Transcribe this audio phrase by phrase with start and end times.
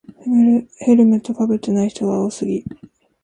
[0.79, 2.65] ヘルメットかぶってない人が多すぎ